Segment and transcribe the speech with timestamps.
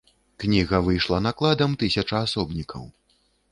[0.43, 2.83] Кніга выйшла накладам тысяча асобнікаў.